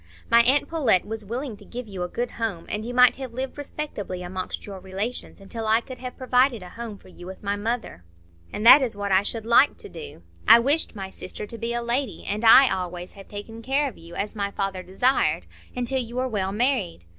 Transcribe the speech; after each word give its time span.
My 0.31 0.41
aunt 0.41 0.67
Pullet 0.67 1.05
was 1.05 1.23
willing 1.27 1.55
to 1.57 1.63
give 1.63 1.87
you 1.87 2.01
a 2.01 2.07
good 2.07 2.31
home, 2.31 2.65
and 2.69 2.83
you 2.83 2.91
might 2.91 3.17
have 3.17 3.35
lived 3.35 3.55
respectably 3.55 4.23
amongst 4.23 4.65
your 4.65 4.79
relations, 4.79 5.39
until 5.39 5.67
I 5.67 5.79
could 5.79 5.99
have 5.99 6.17
provided 6.17 6.63
a 6.63 6.69
home 6.69 6.97
for 6.97 7.07
you 7.09 7.27
with 7.27 7.43
my 7.43 7.55
mother. 7.55 8.03
And 8.51 8.65
that 8.65 8.81
is 8.81 8.95
what 8.97 9.11
I 9.11 9.21
should 9.21 9.45
like 9.45 9.77
to 9.77 9.89
do. 9.89 10.23
I 10.47 10.57
wished 10.57 10.95
my 10.95 11.11
sister 11.11 11.45
to 11.45 11.57
be 11.59 11.75
a 11.75 11.83
lady, 11.83 12.25
and 12.25 12.43
I 12.43 12.67
always 12.73 13.13
have 13.13 13.27
taken 13.27 13.61
care 13.61 13.87
of 13.87 13.95
you, 13.99 14.15
as 14.15 14.35
my 14.35 14.49
father 14.49 14.81
desired, 14.81 15.45
until 15.75 15.99
you 16.01 16.15
were 16.15 16.27
well 16.27 16.51
married. 16.51 17.05